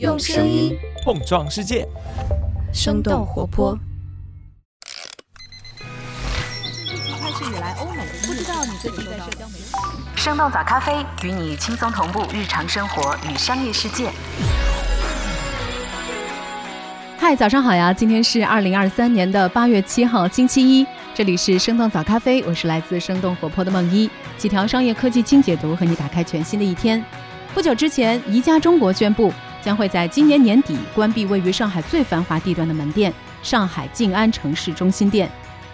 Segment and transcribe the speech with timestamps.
[0.00, 1.86] 用声音碰撞世界，
[2.72, 3.78] 生动活泼。
[7.20, 9.72] 开始以来，欧美不知道你最近在社交媒体。
[10.16, 14.10] 生动早咖啡与你轻松同步日常生活与商业世界。
[17.16, 17.92] 嗨，早上好呀！
[17.92, 20.84] 今天是二零二三年的八月七号，星期一。
[21.14, 27.02] 这里是生动早咖啡，我是来自生动活泼的梦一，几条商业科技轻解读，和你打开全新的一天。
[27.54, 29.32] 不久之前，宜家中国宣布
[29.64, 33.10] 将会在今年年底关闭位于上海最繁华地段的门店——
[33.42, 35.30] 上海静安城市中心店。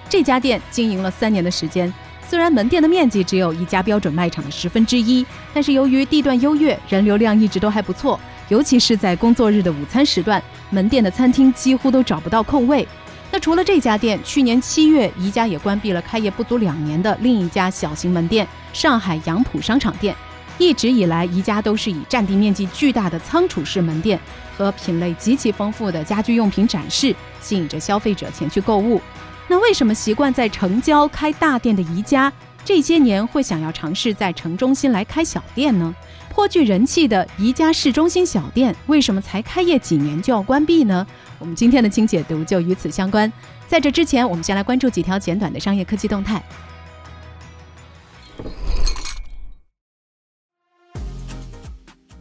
[0.09, 1.93] 这家店经营了三年的时间，
[2.29, 8.19] 虽然门店的面积只有一家标准卖场的十分之一，但是由于地段优越，人流量一直都还不错。
[8.49, 12.87] 尤其是在工作日的午餐时段，门店的餐厅几乎都找不到空位。
[13.33, 20.15] 那除了这家店，去年七月，宜家也关闭了开业不足两年的另一家小型门店——上海杨浦商场店。
[20.61, 24.21] 一直以来，宜家都是以占地面积巨大的仓储式门店
[24.59, 29.01] 和品类极其丰富的家居用品展示，吸引着消费者前去购物。
[29.49, 32.31] 那为什么习惯在城郊开大店的宜家，
[32.63, 35.95] 这些年会想要尝试在城中心来开小店呢？
[36.29, 41.07] 颇具人气的宜家市中心小店，为什么才开业几年就要关闭呢？
[41.39, 43.33] 我们今天的轻解读就与此相关。
[43.67, 46.43] 在这之前，我们先来关注几条简短的商业科技动态。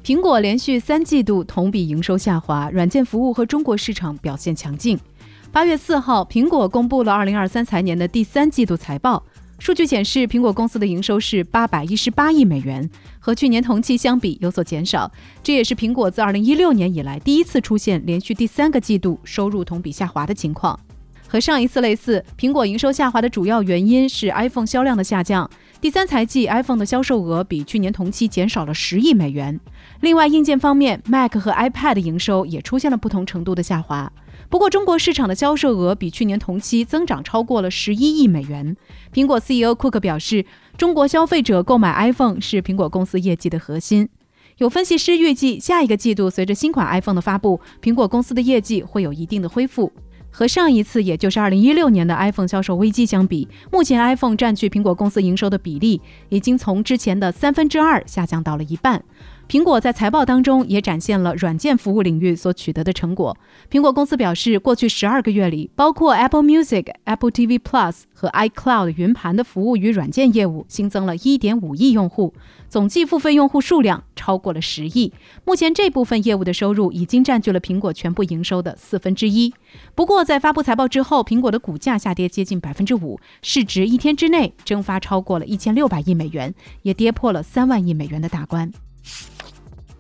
[0.10, 5.00] 苹果连续三季度同比营收下滑，软件服务和中国市场表现强劲。
[5.52, 9.24] 八月四号，苹果公布了二零二三财年的第三季度财报。
[9.60, 15.12] 数据显示，苹果公司的营收是八百一十八亿美元，和去年同期相比有所减少。
[15.44, 20.80] 这也是苹果自二零一六年以来第一次出现连续第三个季度收入同比下滑的情况。
[21.28, 25.48] 和上一次类似，苹果营收下滑的主要原因是 iPhone 销量的下降。
[25.80, 29.58] 第三财季 iPhone 的销售额比去年同期减少了十亿美元。
[30.02, 34.11] 另外，硬件方面，Mac 和 iPad 的营收也出现了不同程度的下滑。
[34.50, 38.75] 不过，中国市场的销售额比去年同期增长超过了十一亿美元。
[39.14, 40.46] 苹果 CEO 库克表示，
[40.78, 44.09] 中国消费者购买 iPhone 是苹果公司业绩的核心。
[44.57, 49.91] 有分析师预计，下一个季度随着新款 iPhone 的发布，苹果公司的业绩会有一定的恢复。
[50.31, 59.03] 和上一次，也就是2016年的 iPhone 销售危机相比，目前 iPhone 占据苹果公司营收的比例已经从之前的三分之二下降到了一半。
[59.50, 63.36] 苹果在财报当中也展现了软件服务领域所取得的成果。
[63.72, 72.32] 苹果公司表示，过去十二个月里，包括 Apple Music、Apple TV Plus 和 iCloud 云盘的服务与软件业务新增了一点五亿用户，
[72.70, 75.12] 总计付费用户数量超过了十亿。
[75.44, 79.52] 目前这部分业务的收入已经占据了苹果全部营收的四分之一。
[79.96, 88.72] 不过，在发布财报之后，苹果的股价下跌接近百分之五，市值一天之内蒸发超过了一千六百亿美元，也跌破了三万亿美元的大关。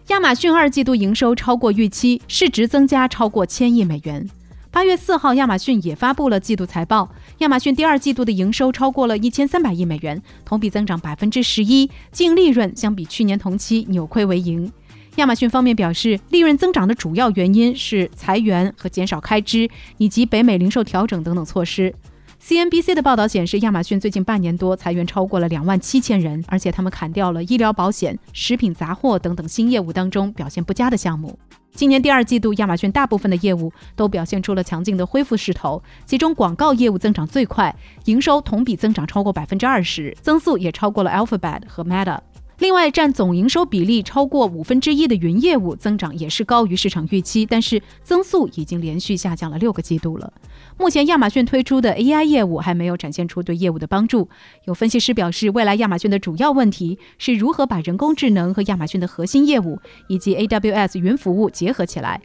[0.09, 4.27] 亚马逊二季度营收超过预期，市值增加超过千亿美元。
[4.71, 7.07] 八月四号，亚马逊也发布了季度财报。
[7.37, 14.71] 亚马逊第二季度的营收超过了一千三百亿美元，同比增长百分之十一，净利润相比去年同期扭亏为盈。
[15.17, 19.69] 亚马逊方面表示，利润增长的主要原因是裁员和减少开支，
[19.99, 21.93] 以及北美零售调整等等措施。
[22.41, 31.37] CNBC 的报道显示，亚马逊最近半年多裁员超过了两万七千人，而且他们砍掉了医疗保险、食品杂货等等新业务当中表现不佳的项目。
[31.73, 42.19] 今年第二季度，亚马逊大部分的业务都表现出了强劲的恢复势头，其中广告业务增长最快，营收同比增长超过百分之二十，增速也超过了 Alphabet 和 Meta。
[42.59, 50.33] 另外，占总营收比例超过五分之一的云业务增长也是高于市场预期，但是增速已经连续下降了六个季度了。
[50.77, 54.27] 目前，亚马逊推出的 AI 业务还没有展现出对业务的帮助。
[54.65, 62.21] 有分析师表示，未来亚马逊的主要问题是如何把人工智能和亚马逊的核心业务以及 AWS 云服务结合起来。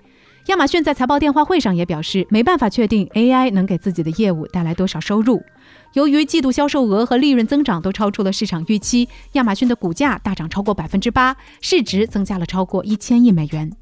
[0.48, 5.42] 亚马逊在财报电话会上也表示，没办法确定 AI 能给自己的业务带来多少收入。
[5.94, 13.72] 由于季度销售额和利润增长都超出了市场预期，亚马逊的股价大涨超过百分之八，市值增加了超过一千亿美元。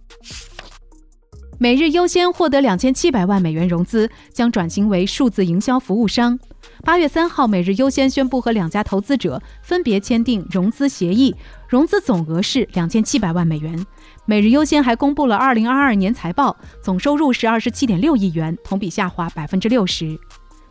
[1.58, 6.38] 每日优先获得两千七百万美元融资，将转型为数字营销服务商。
[6.84, 11.34] 八月三号，每日优先宣布和两家投资者分别签订融资协议，
[11.66, 13.86] 融资总额是两千七百万美元。
[14.26, 20.18] 每日优先还公布了二零二二年财报，总收入是二十七点六亿元，同比下滑百分之六十。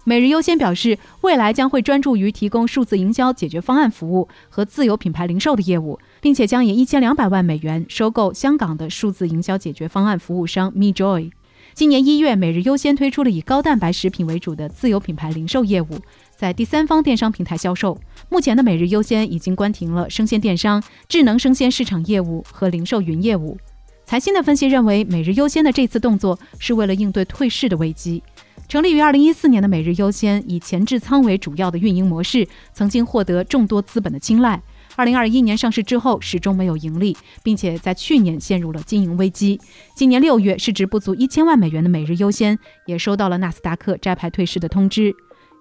[0.04, 11.32] 每日优先表示，未来将会专注于提供数字营销解决方案服务和自有品牌零售的业务，并且将以一千两百万美元收购香港的数字营销解决方案服务商 MeJoy。
[11.76, 16.00] 今年一月，每日优先推出了以高蛋白食品为主的自有品牌零售业务，
[16.36, 17.96] 在第三方电商平台销售。
[18.28, 23.56] 目前的每日优先已经关停了生鲜电商、智能生鲜市场业务和零售云业务。
[24.04, 28.22] 财新的分析认为，每日优先的这次动作是为了应对退市的危机。
[28.68, 34.62] 成立于二零一四年的每日优先，以前置仓为主要的运营模式，曾经获得众多资本的青睐。
[34.96, 39.60] 二零二一年上市之后，始终没有盈利，并且在去年陷入了经营危机。
[39.96, 45.14] 今年六月，市值不足一千万美元的每日优先也收到了纳斯达克摘牌退市的通知。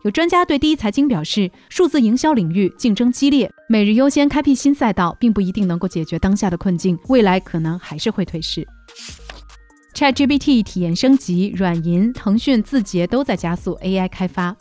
[0.02, 8.66] 有专家对第一财经表示，数字营销领域竞争激烈，每日优先开辟新赛道，并不一定能够解决当下的困境，未来可能还是会退市。
[9.94, 14.56] ChatGPT 体验升级，软银、腾讯、字节都在加速 AI 开发。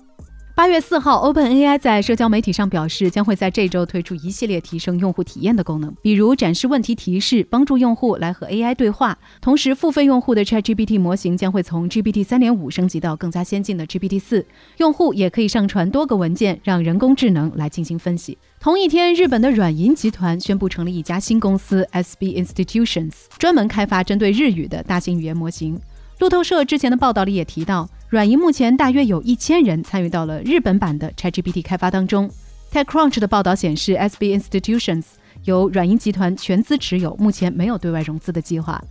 [0.59, 9.17] 八月四号，OpenAI 在社交媒体上表示，将会在这周推出一系列提升用户体验的功能，比如展示问题提示，帮助用户来和 AI 对话。
[9.39, 14.45] 同时，付费用户的 ChatGPT 模型将会从 GPT 三点五升级到更加先进的 GPT 四，
[14.79, 18.37] 用户也可以上传多个文件，让人工智能来进行分析。
[18.59, 25.79] 同一天，日本的软银集团宣布成立一家新公司 SB Institutions，专门开发针对日语的大型语言模型。
[26.19, 32.29] 路透社之前的报道里也提到，软银目前大约有一千人参与到了日本版的 ChatGPT 开发当中。
[32.73, 35.05] TechCrunch 的报道显示，SB Institutions
[35.45, 38.83] 由软银集团全资持有，目前没有对外融资的计划。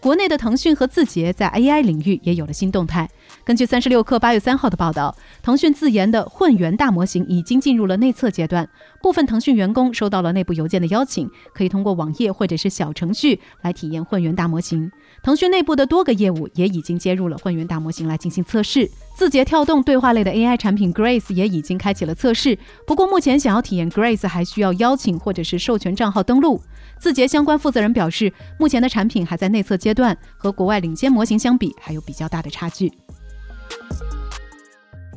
[0.00, 3.08] 国内的腾讯和字节在 AI 领域也有了新动态。
[3.44, 8.68] 根据三十六氪八月三号的报道，腾讯自研的混元大模型已经进入了内测阶段。
[9.00, 14.90] 部分腾讯员工收到了内部邮件的邀请，可以通过网页或者是小程序来体验混元大模型。
[15.22, 18.88] 腾讯内部的多个业务也已经接入了混元大模型来进行测试。
[19.16, 22.58] 字节跳动对话类的 AI 产品 Grace 也已经开启了测试。
[22.86, 26.60] 不过目前想要体验 Grace 还需要邀请或者是授权账号登录。
[26.98, 32.92] 字节相关负责人表示，目前的产品还在内测阶段，和国外领先模型相比还有比较大的差距。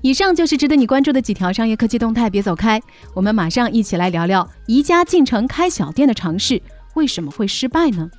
[0.03, 2.81] 以上就是值得你关注的几条商业科技动态，别走开，
[3.13, 6.59] 我们马上一起来聊聊宜家进城开小店的尝试
[6.95, 8.09] 为什么会失败呢？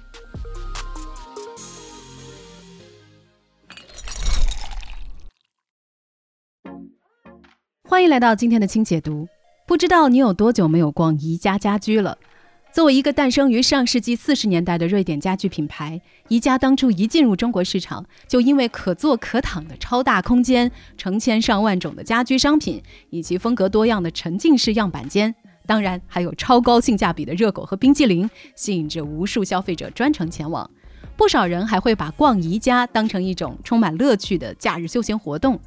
[7.88, 9.26] 欢迎来到今天的轻解读。
[9.66, 12.16] 不知道你有多久没有逛宜家家居了？
[12.72, 25.34] 作为一个诞生于上世纪四十年代的瑞典家具品牌，宜家当初一进入中国市场，就因为可坐可躺的超大空间、成千上万种的家居商品，以及风格多样的沉浸式样板间，
[25.66, 30.68] 当然还有超高性价比的热狗和冰激凌，吸引着无数消费者专程前往。
[31.14, 35.60] 不少人还会把逛宜家当成一种充满乐趣的假日休闲活动。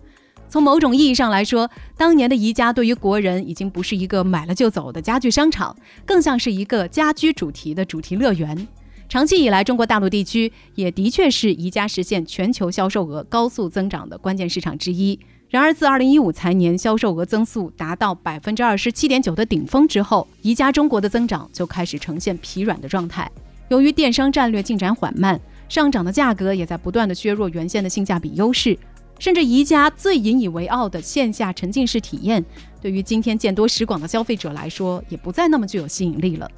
[0.48, 5.76] 从某种意义上来说，当年的宜家对于国人已经不是一个买了就走的家具商场，
[6.06, 8.68] 更像是一个家居主题的主题乐园。
[9.08, 15.20] 长期以来，中国大陆地区也的确是宜家实现全球销售额高速增长的关键市场之一。
[15.50, 23.30] 然而，自2015财年销售额增速达到百分之二十七点九的顶峰之后，宜家中国的增长就开始呈现疲软的状态。
[23.70, 25.40] 由于电商战略进展缓慢，
[25.70, 28.78] 上涨的价格也在不断的削弱原先的性价比优势。
[29.18, 32.44] 甚至宜家最引以为傲的线下沉浸式体验，
[32.82, 36.50] 对于今天见多识广的消费者来说，也不再那么具有吸引力了。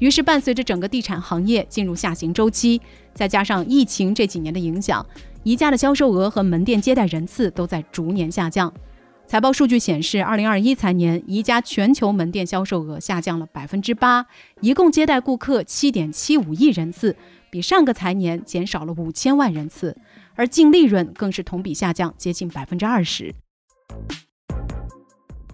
[0.00, 2.80] 于是，伴随着整个地产行业进入下行周期，
[3.12, 5.04] 再加上疫情这几年的影响，
[5.44, 8.72] 宜家的销售额和门店接待人次都在逐年下降。
[9.26, 14.26] 财报数据显示，二零二一财年，宜家全球门店销售额下降了百分之八，
[14.60, 17.16] 一共接待顾客七点七五亿人次，
[17.48, 19.96] 比上个财年减少了五千万人次。
[20.34, 23.34] 而净利润更是同比下降接近百分之二十。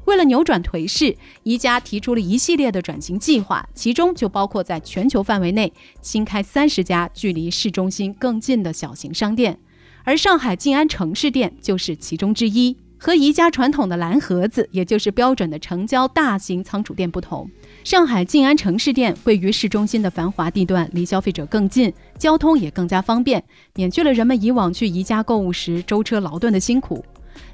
[0.07, 9.61] 为了扭转颓势，宜家提出了一系列的转型计划，其中就包括在全球范围内新开三十家距离市中心更近的小型商店，
[10.02, 12.76] 而上海静安城市店就是其中之一。
[13.02, 17.50] 和宜家传统的蓝盒子，也就是标准的成交大型仓储店不同。
[17.82, 23.42] 上海静安城市店位于市中心的繁华地段，离消费者更近，交通也更加方便，
[23.75, 27.02] 免去了人们以往去宜家购物时舟车劳顿的辛苦。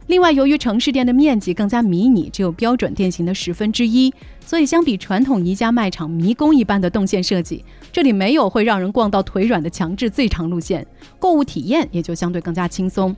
[0.09, 4.13] 另外，由于城市店的面积更加迷你，只有标准店型的十分之一，
[4.45, 10.85] 所以相比传统宜家卖场迷宫一般的动线设计，这里没有会让人逛到腿软的强制最长路线，
[11.21, 13.15] 购物体验也就相对更加轻松。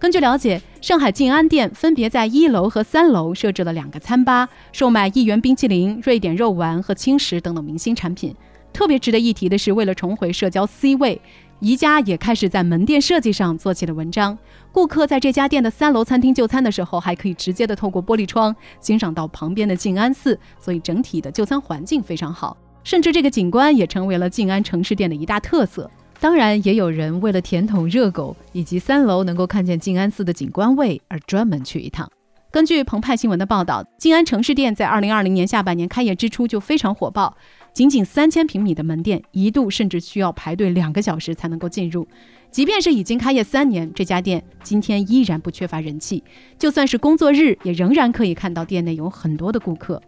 [0.00, 8.34] 根据了解，上海静安店分别在一楼和三楼设置了两个餐吧，售卖一元冰淇淋、瑞典肉丸和轻食等等明星产品。
[8.72, 11.20] 特别值得一提的是，为了重回社交 C 位，
[11.58, 14.38] 宜家也开始在门店设计上做起了文章。
[14.72, 22.56] 顾客在这家店的三楼餐厅就餐的时候，还可以直接的透过玻璃窗欣赏到旁边的静安寺，所以整体的就餐环境非常好。
[22.82, 25.90] 甚至这个景观也成为了静安城市店的一大特色。
[26.20, 32.06] 当然，也有人为了甜筒热狗以及三楼能够看见静安寺的景观位而专门去一趟。
[32.50, 37.34] 根据澎湃新闻的报道，静安城市店在二零二零年下半年开业之初就非常火爆，
[37.72, 42.06] 仅仅三千平米的门店，一度甚至需要排队两个小时才能够进入。
[42.50, 46.22] 即便是已经开业三年，这家店今天依然不缺乏人气，
[46.58, 50.02] 就算是工作日，也仍然可以看到店内有很多的顾客。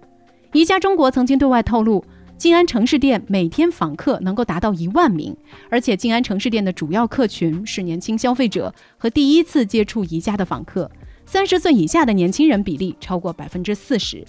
[0.53, 2.05] 宜家中国曾经对外透露，
[2.39, 5.37] 静安城市店每天访客能够达到一万名，
[5.71, 10.91] 而且静安城市店的主要客群是年轻消费者和第一次接触宜家的访客。
[11.25, 14.25] 三十岁以下的年轻人比例超过百分之四十。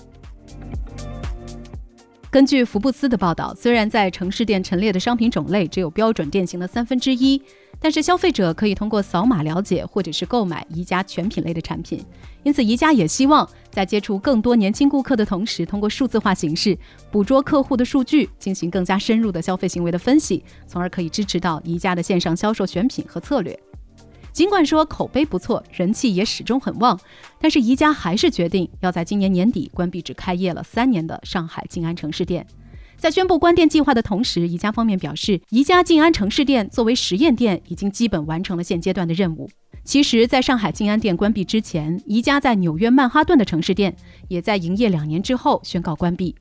[2.30, 7.42] 根据福布斯的报道，虽然在城市店陈列的商品种类只有标准店型的三分之一，
[7.84, 12.02] 但是消费者可以通过扫码了解或者是购买宜家全品类的产品。
[12.44, 16.78] 因此，宜家也希望在接触更多年轻顾客的同时，通过数字化形式
[17.12, 23.60] 捕捉客户的数据，进行更加深入的消费行为的分析，从而可以支持到宜家的线上销售选品和策略。
[24.32, 26.98] 尽管说口碑不错，人气也始终很旺，
[27.38, 32.48] 但是宜家还是决定要在今年年底关闭只开业了三年的上海静安城市店。
[33.04, 39.50] 在宣布关店计划的同时，宜家方面表示，宜家静安城市店作为实验店，已经基本完成了现阶段的任务。
[39.84, 43.94] 其实，在上海静安店关闭之前，宜家在纽约曼哈顿的城市店
[44.30, 46.34] 也在营业两年之后宣告关闭。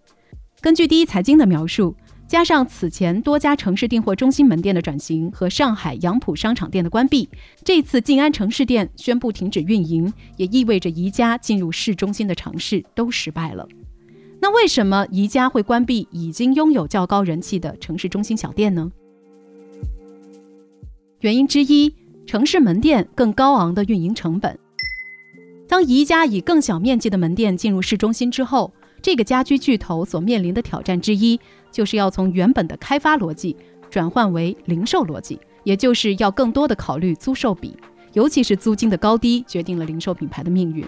[0.60, 1.96] 根据第一财经的描述。
[2.28, 7.28] 加上此前多家城市订货中心门店的转型和上海杨浦商场店的关闭，
[7.62, 13.68] 这次静安城市店宣布停止运营，也意味着宜家进入市中心的尝试都失败了。
[14.42, 18.90] 那为什么宜家会关闭已经拥有较高人气的城市中心小店呢？
[21.20, 21.94] 原因之一，
[22.26, 24.58] 城市门店更高昂的运营成本。
[25.68, 31.38] 当宜家以更小面积的门店进入市中心之后，这个家居巨头所面临的挑战之一。
[31.70, 33.56] 就是要从原本的开发逻辑
[33.88, 37.74] 转换为零售逻辑，也就是要更多的考虑租售比，
[38.12, 40.84] 尤其是租金的高低决定了零售品牌的命运。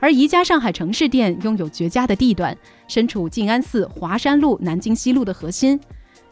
[0.00, 2.56] 而宜家上海城市店拥有绝佳的地段，
[2.88, 5.78] 身处静安寺华山路南京西路的核心。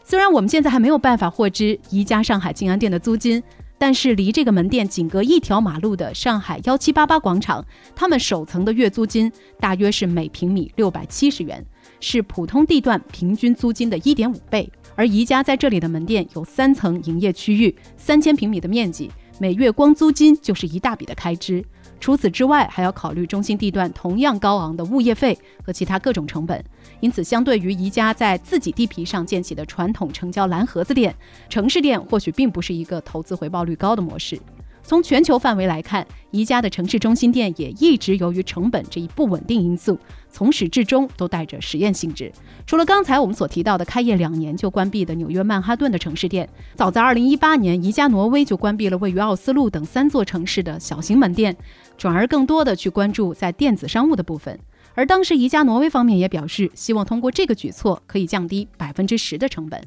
[0.03, 3.41] 虽然我们现在还没有办法获知宜家上海静安店的租金，
[3.77, 7.63] 但是离这个门店仅隔一条马路的上海幺七八八广场，
[7.95, 11.63] 他们首层的月租金大约是每平米六百七十元。
[12.01, 21.61] 是普通地段平均租金的一点五倍，而宜家在这里的门店有三层营业区域，三千平米的面积，每月光租金就是一大笔的开支。
[21.99, 26.63] 除此之外，还要考虑中心地段同样高昂的物业费和其他各种成本。
[27.01, 31.15] 因此，相对于宜家在自己地皮上建起的传统成交蓝盒子店，
[31.49, 34.39] 城市店或许并不是一个投资回报率高的模式。
[34.81, 39.99] 从全球范围来看，宜家的城市中心店也一直由于成本这一不稳定因素，
[40.31, 42.31] 从始至终都带着实验性质。
[42.65, 51.55] 除了刚才我们所提到的开业两年就关闭的纽约曼哈顿的城市店，早在2018年，宜家挪威就关闭了位于奥斯陆等三座城市的小型门店，
[51.99, 54.59] 转而更多的去关注在电子商务的部分。
[54.95, 59.79] 而当时宜家挪威方面也表示，希望通过这个举措可以降低百分之十的成本。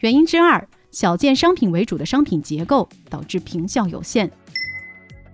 [0.00, 0.66] 原因之二。
[0.92, 4.30] 小件商品为主的商品结构导致坪效有限。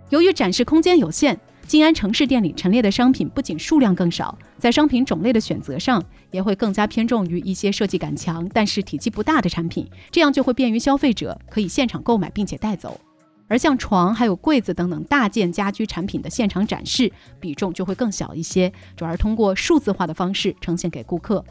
[0.09, 13.01] 由于展示空间有限，静安城市店里陈列的商品不仅数量更少，在商品种类的选择上也会更加偏重于一些设计感强但是体积不大的产品，这样就会便于消费者可以现场购买并且带走。
[13.49, 21.45] 而像床、还有柜子等等大件家居产品的现场展示比重就会更小一些，转而通过数字化的方式呈现给顾客。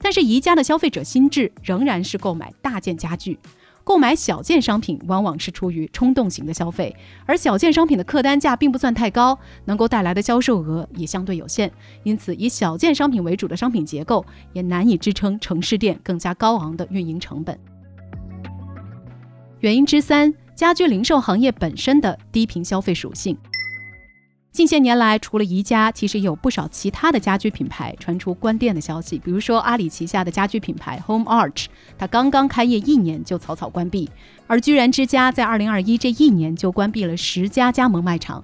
[0.00, 3.38] 但是宜家的消费者心智仍然是购买大件家具。
[3.82, 17.58] 购买小件商品往往是出于冲动型的消费，而小件商品的客单价并不算太高，能够带来的销售额也相对有限，因此以小件商品为主的商品结构也难以支撑城市店更加高昂的运营成本。
[19.60, 23.36] 原因之三，家居零售行业本身的低频消费属性。
[24.52, 29.18] 近些年来，除了宜家，其实有不少其他的家居品牌传出关店的消息。
[29.18, 31.66] 比如说，阿里旗下的家居品牌 Home Arch，
[31.98, 34.08] 它刚刚开业一年就草草关闭；
[34.46, 38.40] 而居然之家在2021这一年就关闭了十家加盟卖场。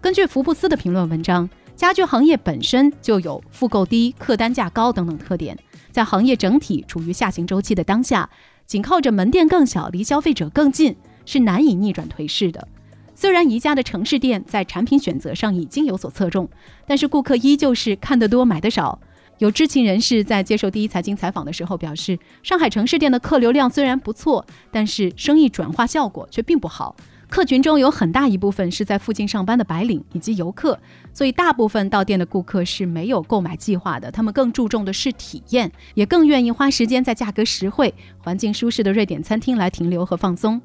[0.00, 5.58] 根据福布斯的评论文章，家居行业本身就有复购低、客单价高等等特点，
[5.90, 8.28] 在行业整体处于下行周期的当下，
[8.66, 12.66] 仅靠着门店更小、离消费者更近，是难以逆转颓势的。
[13.14, 16.48] 虽然宜家的城市店在产品选择上已经有所侧重，
[16.86, 18.98] 但是顾客依旧是看得多买得少。
[19.38, 26.94] 有知情人士在接受第一财经采访的时候表示，上海城市店的客流量虽然不错，但是生意转化效果却并不好。
[27.32, 30.78] 客群中有很大一部分是在附近上班的白领以及游客，
[31.14, 34.10] 所以大部分到店的顾客是没有购买计划的。
[34.10, 40.60] 他们更注重的是体验，也更愿意花时间在价格实惠、环境舒适的瑞典餐厅来停留和放松。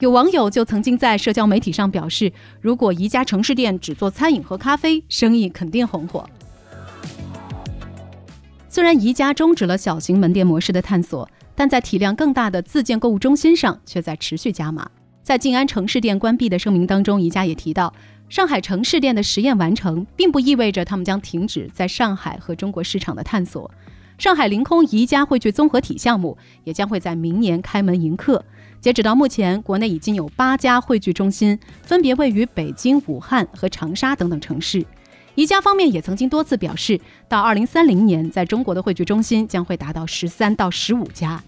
[0.00, 6.28] 有网友就曾经在社交媒体上表示，如果宜家城市店只做餐饮和咖啡，生意肯定红火。
[8.68, 14.86] 虽然宜家终止了小型门店模式的探索，但在体量更大的自建购物中心上却在持续加码。
[15.32, 17.94] 在静安城市店关闭的声明当中，宜家也提到，
[18.28, 23.70] 上海城市店的实验完成，并不意味着他们将停止在上海和中国市场的探索。
[24.18, 28.44] 上海凌空宜家汇聚综合体项目也将会在明年开门迎客。
[28.78, 34.84] 截止到目前，国内已经有八家汇聚中心，分别位于北京、武汉和长沙等等城市。
[35.34, 41.42] 宜家方面也曾经多次表示，到二零三零年，在中国的汇聚中心将会达到十三到十五家。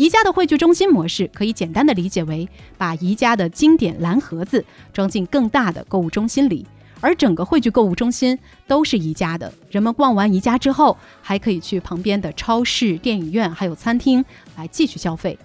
[0.00, 4.64] 宜家的汇聚中心模式可以简单的理解为，把宜家的经典蓝盒子
[4.94, 6.66] 装进更大的购物中心里，
[7.02, 9.52] 而整个汇聚购物中心都是宜家的。
[9.68, 14.24] 人们逛完宜家之后，还可以去旁边的超市、电影院还有餐厅
[14.56, 15.38] 来继续消费。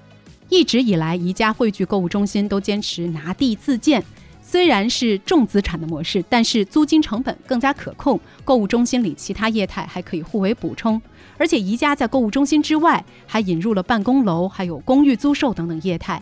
[0.48, 4.02] 一直以来，宜家汇聚购物中心都坚持拿地自建，
[4.42, 8.18] 虽然是重资产的模式，但是租金成本更加可控。
[8.46, 11.02] 购物中心里其他业态还可以互为补充，
[11.38, 16.22] 而且宜家在购物中心之外还引入了办公楼、还有公寓租售等等业态，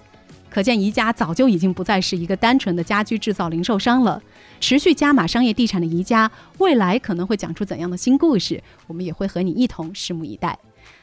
[0.49, 4.21] 可见宜家早就已经不再是一个单纯的家居制造零售商了。
[4.59, 10.57] 持续加码商业地产的宜家，未来可能会讲出怎样的新故事，我们也会和你一同拭目以待。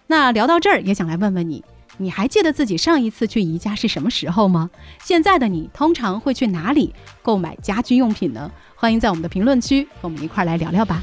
[0.06, 1.62] 那聊到这儿，也想来问问你。
[1.98, 4.70] 你还记得自己上一次去宜家是什么时候吗？
[5.02, 8.50] 现在的你通常会去哪里购买家居用品呢？
[8.74, 11.02] 欢迎在我们的评论区和我们一块儿来聊聊吧。